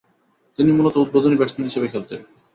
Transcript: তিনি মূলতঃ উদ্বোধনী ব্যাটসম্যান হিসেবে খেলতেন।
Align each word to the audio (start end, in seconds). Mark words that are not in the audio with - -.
তিনি 0.59 0.69
মূলতঃ 0.71 1.01
উদ্বোধনী 1.03 1.35
ব্যাটসম্যান 1.37 1.67
হিসেবে 1.69 1.87
খেলতেন। 1.93 2.19